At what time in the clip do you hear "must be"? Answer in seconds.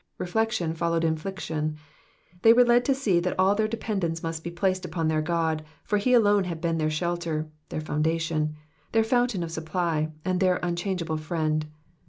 4.23-4.49